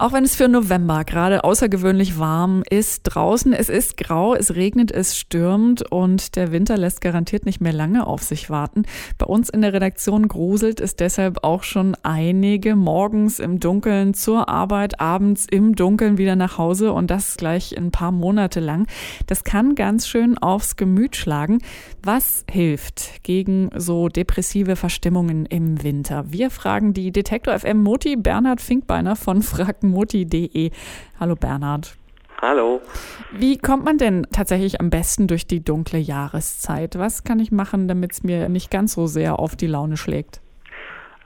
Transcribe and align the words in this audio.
Auch 0.00 0.14
wenn 0.14 0.24
es 0.24 0.34
für 0.34 0.48
November 0.48 1.04
gerade 1.04 1.44
außergewöhnlich 1.44 2.18
warm 2.18 2.62
ist 2.70 3.02
draußen, 3.02 3.52
es 3.52 3.68
ist 3.68 3.98
grau, 3.98 4.34
es 4.34 4.54
regnet, 4.54 4.90
es 4.90 5.18
stürmt 5.18 5.82
und 5.92 6.36
der 6.36 6.52
Winter 6.52 6.78
lässt 6.78 7.02
garantiert 7.02 7.44
nicht 7.44 7.60
mehr 7.60 7.74
lange 7.74 8.06
auf 8.06 8.22
sich 8.22 8.48
warten. 8.48 8.84
Bei 9.18 9.26
uns 9.26 9.50
in 9.50 9.60
der 9.60 9.74
Redaktion 9.74 10.26
gruselt 10.26 10.80
es 10.80 10.96
deshalb 10.96 11.44
auch 11.44 11.64
schon 11.64 11.98
einige 12.02 12.76
morgens 12.76 13.40
im 13.40 13.60
Dunkeln 13.60 14.14
zur 14.14 14.48
Arbeit, 14.48 15.00
abends 15.00 15.44
im 15.50 15.76
Dunkeln 15.76 16.16
wieder 16.16 16.34
nach 16.34 16.56
Hause 16.56 16.94
und 16.94 17.10
das 17.10 17.36
gleich 17.36 17.76
ein 17.76 17.90
paar 17.90 18.10
Monate 18.10 18.60
lang. 18.60 18.86
Das 19.26 19.44
kann 19.44 19.74
ganz 19.74 20.08
schön 20.08 20.38
aufs 20.38 20.76
Gemüt 20.76 21.14
schlagen. 21.14 21.58
Was 22.02 22.46
hilft 22.50 23.22
gegen 23.22 23.68
so 23.76 24.08
depressive 24.08 24.76
Verstimmungen 24.76 25.44
im 25.44 25.82
Winter? 25.82 26.24
Wir 26.26 26.48
fragen 26.48 26.94
die 26.94 27.12
Detektor 27.12 27.58
FM 27.58 27.82
Moti 27.82 28.16
Bernhard 28.16 28.62
Finkbeiner 28.62 29.14
von 29.14 29.42
Fragen 29.42 29.89
mutti.de. 29.90 30.70
Hallo 31.18 31.36
Bernhard. 31.36 31.96
Hallo. 32.40 32.80
Wie 33.32 33.58
kommt 33.58 33.84
man 33.84 33.98
denn 33.98 34.26
tatsächlich 34.32 34.80
am 34.80 34.88
besten 34.88 35.26
durch 35.26 35.46
die 35.46 35.62
dunkle 35.62 35.98
Jahreszeit? 35.98 36.98
Was 36.98 37.22
kann 37.22 37.38
ich 37.38 37.52
machen, 37.52 37.86
damit 37.86 38.12
es 38.12 38.22
mir 38.22 38.48
nicht 38.48 38.70
ganz 38.70 38.94
so 38.94 39.06
sehr 39.06 39.38
auf 39.38 39.56
die 39.56 39.66
Laune 39.66 39.98
schlägt? 39.98 40.40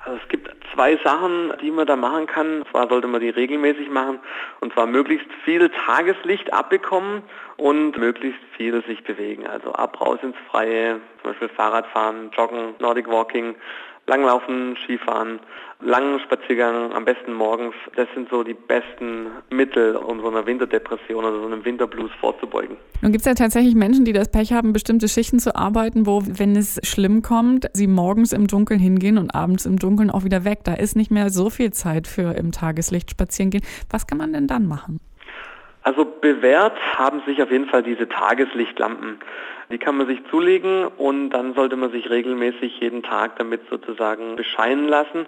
Also 0.05 0.19
es 0.21 0.29
gibt 0.29 0.51
zwei 0.75 0.99
Sachen, 1.05 1.53
die 1.63 1.71
man 1.71 1.87
da 1.87 1.97
machen 1.97 2.27
kann. 2.27 2.59
Und 2.59 2.69
zwar 2.71 2.89
sollte 2.89 3.07
man 3.07 3.21
die 3.21 3.31
regelmäßig 3.31 3.89
machen. 3.91 4.19
Und 4.61 4.73
zwar 4.73 4.87
möglichst 4.87 5.29
viel 5.45 5.71
Tageslicht 5.87 6.53
abbekommen 6.53 7.23
und 7.57 7.97
möglichst 7.97 8.41
viel 8.57 8.85
sich 8.85 9.03
bewegen. 9.05 9.47
Also 9.47 9.73
ab 9.73 10.01
raus 10.01 10.19
ins 10.23 10.37
Freie, 10.51 11.01
zum 11.23 11.31
Beispiel 11.31 11.49
Fahrradfahren, 11.49 12.31
Joggen, 12.37 12.75
Nordic 12.81 13.09
Walking, 13.09 13.55
Langlaufen, 14.07 14.77
Skifahren, 14.85 15.41
langen 15.81 16.21
Spaziergang, 16.21 16.93
am 16.93 17.05
besten 17.05 17.33
morgens. 17.33 17.75
Das 17.97 18.07
sind 18.15 18.29
so 18.29 18.43
die 18.43 18.55
besten 18.55 19.29
Mittel, 19.51 19.97
um 19.97 20.21
so 20.21 20.29
einer 20.29 20.47
Winterdepression 20.47 21.25
oder 21.25 21.39
so 21.39 21.47
einem 21.47 21.65
Winterblues 21.65 22.11
vorzubeugen. 22.21 22.77
Nun 23.01 23.13
gibt 23.13 23.23
es 23.23 23.27
ja 23.27 23.35
tatsächlich 23.35 23.75
Menschen, 23.75 24.05
die 24.05 24.13
das 24.13 24.31
Pech 24.31 24.53
haben, 24.53 24.73
bestimmte 24.73 25.09
Schichten 25.09 25.39
zu 25.39 25.55
arbeiten, 25.57 26.07
wo, 26.07 26.23
wenn 26.25 26.57
es 26.57 26.81
schlimm 26.83 27.23
kommt, 27.23 27.67
sie 27.73 27.87
morgens 27.87 28.33
im 28.33 28.47
Dunkeln 28.47 28.81
hingehen 28.81 29.19
und 29.19 29.35
abends 29.35 29.67
im 29.67 29.79
Dunkeln 29.79 30.11
auch 30.11 30.25
wieder 30.25 30.45
weg. 30.45 30.61
Da 30.65 30.75
ist 30.75 30.97
nicht 30.97 31.11
mehr 31.11 31.31
so 31.31 31.51
viel 31.51 31.73
Zeit 31.73 32.07
für 32.07 32.35
im 32.35 32.53
Tageslicht 32.53 33.11
spazieren 33.11 33.51
gehen. 33.51 33.63
Was 33.91 34.07
kann 34.07 34.19
man 34.19 34.33
denn 34.33 34.47
dann 34.47 34.67
machen? 34.67 35.01
Also 35.85 36.07
bewährt 36.07 36.79
haben 36.97 37.23
sich 37.27 37.43
auf 37.43 37.51
jeden 37.51 37.67
Fall 37.67 37.83
diese 37.83 38.09
Tageslichtlampen. 38.09 39.21
Die 39.71 39.79
kann 39.79 39.97
man 39.97 40.07
sich 40.07 40.21
zulegen 40.31 40.87
und 40.87 41.31
dann 41.31 41.55
sollte 41.55 41.77
man 41.77 41.91
sich 41.93 42.09
regelmäßig 42.09 42.81
jeden 42.81 43.03
Tag 43.03 43.37
damit 43.37 43.69
sozusagen 43.69 44.35
bescheinen 44.35 44.89
lassen. 44.89 45.27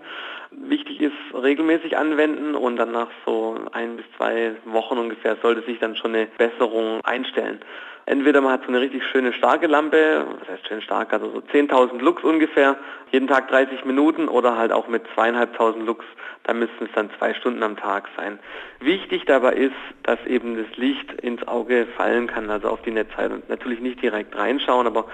Wichtig 0.50 1.00
ist 1.00 1.12
regelmäßig 1.34 1.96
anwenden 1.96 2.54
und 2.54 2.76
dann 2.76 2.92
nach 2.92 3.08
so 3.24 3.58
ein 3.72 3.96
bis 3.96 4.06
zwei 4.16 4.54
Wochen 4.64 4.98
ungefähr 4.98 5.36
sollte 5.42 5.62
sich 5.62 5.78
dann 5.78 5.96
schon 5.96 6.14
eine 6.14 6.26
Besserung 6.38 7.00
einstellen. 7.04 7.60
Entweder 8.08 8.40
man 8.40 8.52
hat 8.52 8.62
so 8.62 8.68
eine 8.68 8.80
richtig 8.80 9.02
schöne 9.04 9.32
starke 9.32 9.66
Lampe, 9.66 10.24
das 10.38 10.48
heißt 10.48 10.68
schön 10.68 10.80
stark, 10.80 11.12
also 11.12 11.28
so 11.28 11.38
10.000 11.38 11.98
Lux 12.00 12.22
ungefähr, 12.22 12.76
jeden 13.10 13.26
Tag 13.26 13.48
30 13.48 13.84
Minuten 13.84 14.28
oder 14.28 14.56
halt 14.56 14.70
auch 14.70 14.86
mit 14.86 15.02
zweieinhalbtausend 15.14 15.84
Lux, 15.84 16.04
da 16.44 16.54
müssten 16.54 16.84
es 16.84 16.92
dann 16.94 17.10
zwei 17.18 17.34
Stunden 17.34 17.64
am 17.64 17.76
Tag 17.76 18.08
sein. 18.16 18.38
Wichtig 18.78 19.24
dabei 19.26 19.54
ist, 19.54 19.74
dass 20.04 20.24
eben 20.24 20.56
das 20.56 20.76
Licht 20.76 21.12
ins 21.20 21.46
Auge 21.48 21.88
fallen 21.96 22.28
kann, 22.28 22.48
also 22.48 22.68
auf 22.68 22.80
die 22.82 22.92
Netzhaut 22.92 23.32
und 23.32 23.48
natürlich 23.48 23.80
nicht 23.80 24.00
direkt 24.00 24.36
reinschauen, 24.36 24.86
aber 24.86 25.06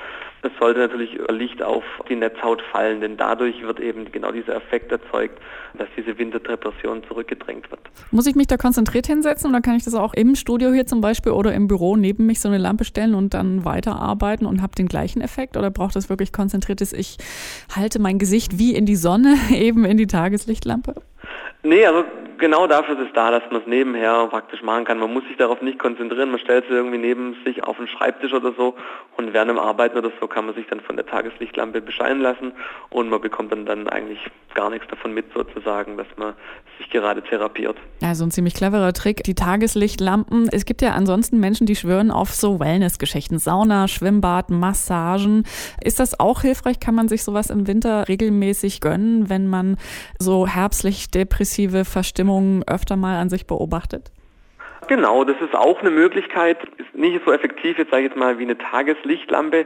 es 0.42 0.50
sollte 0.60 0.80
natürlich 0.80 1.18
Licht 1.30 1.62
auf 1.62 1.84
die 2.10 2.16
Netzhaut 2.16 2.60
fallen, 2.60 3.00
denn 3.00 3.16
dadurch 3.16 3.62
wird 3.62 3.80
eben 3.80 4.12
genau 4.12 4.32
dieser 4.32 4.56
Effekt 4.56 4.92
erzeugt, 4.92 5.21
dass 5.78 5.88
diese 5.96 6.18
Winterdepression 6.18 7.02
zurückgedrängt 7.04 7.70
wird. 7.70 7.80
Muss 8.10 8.26
ich 8.26 8.34
mich 8.34 8.46
da 8.46 8.56
konzentriert 8.56 9.06
hinsetzen 9.06 9.50
oder 9.50 9.60
kann 9.60 9.76
ich 9.76 9.84
das 9.84 9.94
auch 9.94 10.14
im 10.14 10.34
Studio 10.34 10.72
hier 10.72 10.86
zum 10.86 11.00
Beispiel 11.00 11.32
oder 11.32 11.54
im 11.54 11.68
Büro 11.68 11.96
neben 11.96 12.26
mich 12.26 12.40
so 12.40 12.48
eine 12.48 12.58
Lampe 12.58 12.84
stellen 12.84 13.14
und 13.14 13.34
dann 13.34 13.64
weiterarbeiten 13.64 14.46
und 14.46 14.62
habe 14.62 14.74
den 14.74 14.88
gleichen 14.88 15.20
Effekt 15.20 15.56
oder 15.56 15.70
braucht 15.70 15.96
das 15.96 16.08
wirklich 16.08 16.32
konzentriertes, 16.32 16.92
ich 16.92 17.18
halte 17.74 17.98
mein 17.98 18.18
Gesicht 18.18 18.58
wie 18.58 18.74
in 18.74 18.86
die 18.86 18.96
Sonne, 18.96 19.36
eben 19.50 19.84
in 19.84 19.96
die 19.96 20.06
Tageslichtlampe? 20.06 20.94
Nee, 21.64 21.86
also 21.86 22.04
genau 22.38 22.66
dafür 22.66 22.98
ist 22.98 23.06
es 23.06 23.12
da, 23.14 23.30
dass 23.30 23.42
man 23.50 23.60
es 23.60 23.66
nebenher 23.68 24.26
praktisch 24.26 24.62
machen 24.62 24.84
kann. 24.84 24.98
Man 24.98 25.12
muss 25.12 25.22
sich 25.28 25.36
darauf 25.36 25.62
nicht 25.62 25.78
konzentrieren, 25.78 26.30
man 26.30 26.40
stellt 26.40 26.64
es 26.64 26.70
irgendwie 26.70 26.98
neben 26.98 27.36
sich 27.44 27.62
auf 27.62 27.76
den 27.76 27.86
Schreibtisch 27.86 28.32
oder 28.32 28.52
so 28.56 28.74
und 29.16 29.32
während 29.32 29.50
dem 29.50 29.60
Arbeiten 29.60 29.96
oder 29.96 30.10
so 30.20 30.26
kann 30.26 30.46
man 30.46 30.54
sich 30.56 30.66
dann 30.66 30.80
von 30.80 30.96
der 30.96 31.06
Tageslichtlampe 31.06 31.80
bescheinen 31.80 32.20
lassen 32.20 32.52
und 32.90 33.08
man 33.08 33.20
bekommt 33.20 33.52
dann, 33.52 33.64
dann 33.64 33.88
eigentlich 33.88 34.18
gar 34.54 34.70
nichts 34.70 34.88
davon 34.88 35.14
mit 35.14 35.26
sozusagen, 35.32 35.96
dass 35.96 36.06
man 36.16 36.34
sich 36.78 36.90
gerade 36.90 37.22
therapiert. 37.22 37.76
Also 38.02 38.24
ein 38.24 38.30
ziemlich 38.30 38.54
cleverer 38.54 38.92
Trick, 38.92 39.22
die 39.24 39.34
Tageslichtlampen. 39.34 40.48
Es 40.50 40.64
gibt 40.64 40.82
ja 40.82 40.92
ansonsten 40.92 41.38
Menschen, 41.38 41.66
die 41.66 41.76
schwören 41.76 42.10
auf 42.10 42.30
so 42.30 42.58
Wellness-Geschichten, 42.58 43.38
Sauna, 43.38 43.88
Schwimmbad, 43.88 44.50
Massagen. 44.50 45.44
Ist 45.82 46.00
das 46.00 46.18
auch 46.18 46.42
hilfreich? 46.42 46.80
Kann 46.80 46.94
man 46.94 47.08
sich 47.08 47.22
sowas 47.22 47.50
im 47.50 47.66
Winter 47.66 48.08
regelmäßig 48.08 48.80
gönnen, 48.80 49.30
wenn 49.30 49.46
man 49.46 49.76
so 50.18 50.46
herbstlich 50.46 51.10
depressive 51.14 51.84
Verstimmungen 51.84 52.62
öfter 52.64 52.96
mal 52.96 53.20
an 53.20 53.30
sich 53.30 53.46
beobachtet? 53.46 54.10
Genau, 54.92 55.24
das 55.24 55.36
ist 55.40 55.54
auch 55.54 55.80
eine 55.80 55.90
Möglichkeit. 55.90 56.58
Ist 56.76 56.94
nicht 56.94 57.18
so 57.24 57.32
effektiv, 57.32 57.78
jetzt 57.78 57.90
sage 57.90 58.02
ich 58.02 58.10
jetzt 58.10 58.18
mal, 58.18 58.38
wie 58.38 58.42
eine 58.42 58.58
Tageslichtlampe. 58.58 59.64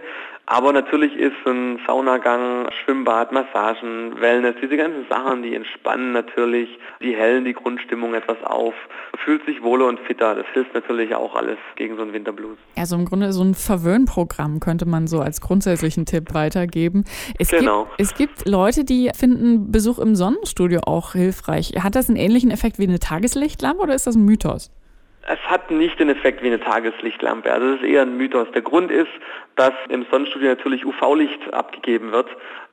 Aber 0.48 0.72
natürlich 0.72 1.16
ist 1.16 1.34
ein 1.44 1.81
Saunagang, 1.84 2.70
Schwimmbad, 2.70 3.32
Massagen, 3.32 4.20
Wellness, 4.20 4.54
diese 4.62 4.76
ganzen 4.76 5.04
Sachen, 5.10 5.42
die 5.42 5.56
entspannen 5.56 6.12
natürlich, 6.12 6.69
die 7.03 7.16
hellen 7.16 7.44
die 7.44 7.54
Grundstimmung 7.54 8.14
etwas 8.14 8.37
auf. 8.44 8.75
Man 9.14 9.20
fühlt 9.25 9.44
sich 9.47 9.64
wohler 9.64 9.88
und 9.88 9.98
fitter. 9.98 10.37
Das 10.37 10.47
hilft 10.54 10.72
natürlich 10.75 11.12
auch 11.16 11.34
alles 11.34 11.58
gegen 11.75 11.97
so 11.97 12.03
einen 12.03 12.12
Winterblues. 12.12 12.58
Also 12.76 12.94
im 12.94 13.04
Grunde 13.04 13.32
so 13.32 13.43
ein 13.43 13.56
Verwöhnprogramm 13.56 14.60
könnte 14.60 14.87
man 14.87 15.08
so 15.08 15.19
als 15.19 15.41
grundsätzlichen 15.41 16.06
Tipp 16.06 16.34
weitergeben. 16.34 17.04
Es 17.41 17.50
genau. 17.50 17.87
Gibt, 17.97 18.00
es 18.00 18.14
gibt 18.14 18.48
Leute, 18.48 18.84
die 18.84 19.10
finden 19.12 19.72
Besuch 19.72 19.98
im 19.98 20.14
Sonnenstudio 20.14 20.82
auch 20.87 21.14
hilfreich. 21.14 21.72
Hat 21.82 21.97
das 21.97 22.08
einen 22.08 22.16
ähnlichen 22.16 22.53
Effekt 22.53 22.78
wie 22.78 22.84
eine 22.84 23.00
Tageslichtlampe 23.00 23.82
oder 23.82 23.97
ist 23.97 24.06
das 24.06 24.14
ein 24.14 24.25
Mythos? 24.25 24.70
Es 25.28 25.41
hat 25.50 25.70
nicht 25.70 25.98
den 25.98 26.09
Effekt 26.09 26.42
wie 26.42 26.47
eine 26.47 26.60
Tageslichtlampe. 26.60 27.53
Also 27.53 27.72
das 27.72 27.81
ist 27.81 27.88
eher 27.88 28.03
ein 28.03 28.16
Mythos. 28.16 28.48
Der 28.53 28.62
Grund 28.62 28.92
ist, 28.92 29.10
dass 29.56 29.72
im 29.88 30.06
Sonnenstudio 30.10 30.48
natürlich 30.48 30.84
UV-Licht 30.84 31.53
abgegeben 31.53 32.12
wird. 32.12 32.28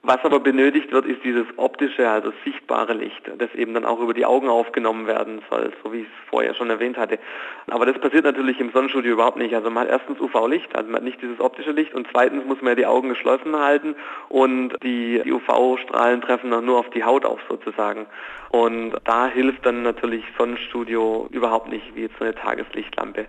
Was 0.06 0.20
aber 0.24 0.42
benötigt 0.42 0.92
wird, 0.92 1.06
ist 1.06 1.24
dieses 1.24 1.46
optische, 1.56 2.10
also 2.10 2.34
sichtbare 2.44 2.92
Licht, 2.92 3.22
das 3.38 3.56
eben 3.56 3.74
dann 3.74 3.86
auch 3.86 4.02
über 4.02 4.14
die 4.14 4.26
Augen 4.26 4.50
aufgenommen 4.50 5.08
werden 5.08 5.42
soll, 5.50 5.72
so 5.82 5.94
wie 5.94 6.02
ich 6.02 6.08
es 6.08 6.30
vorher 6.30 6.54
schon 6.56 6.70
erwähnt 6.70 6.98
hatte. 6.98 7.20
Aber 7.68 7.86
das 7.86 7.98
passiert 8.00 8.26
natürlich 8.26 8.60
im 8.60 8.74
Sonnenstudio 8.74 9.14
überhaupt 9.14 9.38
nicht. 9.38 9.56
Also 9.56 9.70
man 9.70 9.84
hat 9.84 9.90
erstens 9.90 10.20
UV-Licht, 10.20 10.76
also 10.76 10.90
man 10.90 10.98
hat 10.98 11.04
nicht 11.06 11.22
dieses 11.22 11.40
optische 11.40 11.72
Licht 11.72 11.94
und 11.94 12.06
zweitens 12.12 12.44
muss 12.44 12.62
man 12.62 12.72
ja 12.72 12.76
die 12.76 12.86
Augen 12.86 13.08
geschlossen 13.08 13.56
halten 13.58 13.96
und 14.28 14.74
die, 14.84 15.22
die 15.24 15.32
UV-Strahlen 15.32 16.20
treffen 16.20 16.52
dann 16.52 16.66
nur 16.66 16.80
auf 16.80 16.90
die 16.90 17.06
Haut 17.06 17.24
auf 17.24 17.40
sozusagen. 17.48 18.06
Und 18.50 18.98
da 19.06 19.28
hilft 19.28 19.66
dann 19.66 19.84
natürlich 19.84 20.26
Sonnenstudio 20.38 21.30
überhaupt 21.32 21.70
nicht, 21.70 21.96
wie 21.96 22.02
jetzt 22.02 22.20
so 22.20 22.26
eine 22.26 22.36
Tageslichtlampe. 22.36 23.26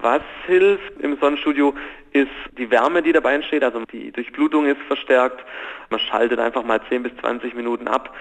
Was 0.00 0.22
hilft 0.46 1.00
im 1.00 1.16
Sonnenstudio 1.16 1.74
ist 2.18 2.58
die 2.58 2.70
Wärme, 2.70 3.02
die 3.02 3.12
dabei 3.12 3.34
entsteht, 3.34 3.62
also 3.64 3.82
die 3.92 4.12
Durchblutung 4.12 4.66
ist 4.66 4.80
verstärkt. 4.86 5.44
Man 5.90 6.00
schaltet 6.00 6.38
einfach 6.38 6.64
mal 6.64 6.80
10 6.88 7.02
bis 7.02 7.16
20 7.20 7.54
Minuten 7.54 7.88
ab. 7.88 8.14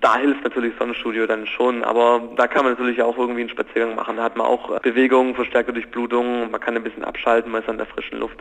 Da 0.00 0.18
hilft 0.18 0.44
natürlich 0.44 0.74
Sonnenstudio 0.78 1.26
dann 1.26 1.46
schon, 1.46 1.82
aber 1.82 2.20
da 2.36 2.46
kann 2.46 2.64
man 2.64 2.74
natürlich 2.74 3.00
auch 3.02 3.16
irgendwie 3.16 3.40
einen 3.40 3.50
Spaziergang 3.50 3.94
machen. 3.94 4.16
Da 4.16 4.24
hat 4.24 4.36
man 4.36 4.46
auch 4.46 4.80
Bewegung, 4.80 5.34
verstärkte 5.34 5.72
Durchblutung, 5.72 6.50
man 6.50 6.60
kann 6.60 6.76
ein 6.76 6.82
bisschen 6.82 7.04
abschalten, 7.04 7.50
man 7.50 7.62
ist 7.62 7.68
an 7.68 7.78
der 7.78 7.86
frischen 7.86 8.18
Luft. 8.18 8.38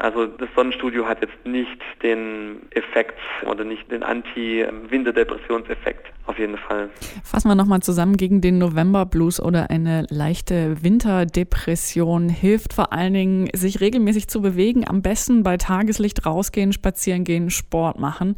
Also 0.00 0.26
das 0.26 0.48
Sonnenstudio 0.56 1.06
hat 1.06 1.20
jetzt 1.20 1.44
nicht 1.44 1.78
den 2.02 2.62
Effekt 2.70 3.18
oder 3.46 3.64
nicht 3.64 3.90
den 3.90 4.02
Anti-Winterdepressionseffekt 4.02 6.06
auf 6.24 6.38
jeden 6.38 6.56
Fall. 6.56 6.88
Fassen 7.22 7.48
wir 7.48 7.54
nochmal 7.54 7.80
zusammen 7.80 8.16
gegen 8.16 8.40
den 8.40 8.56
November-Blues 8.58 9.40
oder 9.40 9.68
eine 9.68 10.06
leichte 10.08 10.82
Winterdepression 10.82 12.30
hilft 12.30 12.72
vor 12.72 12.94
allen 12.94 13.12
Dingen, 13.12 13.50
sich 13.52 13.82
regelmäßig 13.82 14.28
zu 14.28 14.40
bewegen, 14.40 14.88
am 14.88 15.02
besten 15.02 15.42
bei 15.42 15.58
Tageslicht 15.58 16.24
rausgehen, 16.24 16.72
spazieren 16.72 17.24
gehen, 17.24 17.50
Sport 17.50 17.98
machen. 17.98 18.36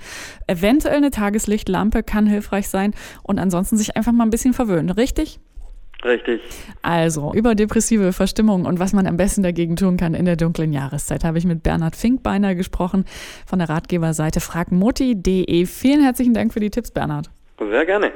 Eventuell 0.49 0.97
eine 0.97 1.11
Tageslichtlampe 1.11 2.03
kann 2.03 2.27
hilfreich 2.27 2.69
sein 2.69 2.93
und 3.23 3.39
ansonsten 3.39 3.77
sich 3.77 3.97
einfach 3.97 4.13
mal 4.13 4.25
ein 4.25 4.31
bisschen 4.31 4.53
verwöhnen, 4.53 4.91
richtig? 4.91 5.39
Richtig. 6.05 6.41
Also, 6.83 7.33
über 7.33 7.55
depressive 7.55 8.13
Verstimmung 8.13 8.65
und 8.65 8.81
was 8.81 8.93
man 8.93 9.07
am 9.07 9.17
besten 9.17 9.43
dagegen 9.43 9.77
tun 9.77 9.97
kann 9.97 10.15
in 10.15 10.25
der 10.25 10.37
dunklen 10.37 10.73
Jahreszeit, 10.73 11.23
habe 11.23 11.39
ich 11.39 11.45
mit 11.45 11.63
Bernhard 11.63 11.95
Finkbeiner 11.95 12.55
gesprochen 12.55 13.05
von 13.47 13.61
der 13.61 13.69
Ratgeberseite 13.69 14.41
fragmutti.de. 14.41 15.67
Vielen 15.67 16.03
herzlichen 16.03 16.35
Dank 16.35 16.53
für 16.53 16.61
die 16.61 16.71
Tipps, 16.71 16.91
Bernhard. 16.91 17.31
Sehr 17.59 17.87
gerne. 17.87 18.13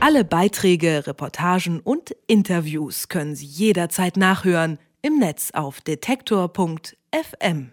Alle 0.00 0.24
Beiträge, 0.24 1.06
Reportagen 1.06 1.80
und 1.80 2.14
Interviews 2.26 3.08
können 3.08 3.34
Sie 3.34 3.46
jederzeit 3.46 4.16
nachhören 4.16 4.78
im 5.02 5.18
Netz 5.18 5.50
auf 5.52 5.80
detektor.fm. 5.80 7.72